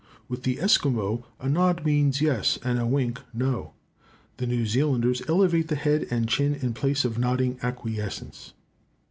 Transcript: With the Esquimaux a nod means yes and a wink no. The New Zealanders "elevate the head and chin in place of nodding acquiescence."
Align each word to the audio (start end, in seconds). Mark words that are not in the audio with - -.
With 0.27 0.41
the 0.41 0.59
Esquimaux 0.59 1.27
a 1.39 1.47
nod 1.47 1.85
means 1.85 2.21
yes 2.21 2.57
and 2.63 2.79
a 2.79 2.87
wink 2.87 3.21
no. 3.35 3.73
The 4.37 4.47
New 4.47 4.65
Zealanders 4.65 5.21
"elevate 5.29 5.67
the 5.67 5.75
head 5.75 6.07
and 6.09 6.27
chin 6.27 6.55
in 6.55 6.73
place 6.73 7.05
of 7.05 7.19
nodding 7.19 7.59
acquiescence." 7.61 8.53